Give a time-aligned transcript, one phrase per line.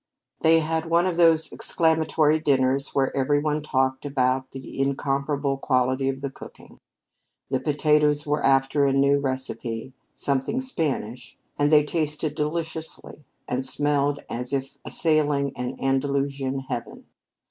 [0.39, 6.09] They had one of those exclamatory dinners where every one talked about the incomparable quality
[6.09, 6.79] of the cooking.
[7.51, 14.23] The potatoes were after a new recipe, something Spanish, and they tasted deliciously and smelled
[14.27, 17.05] as if assailing an Andalusian heaven.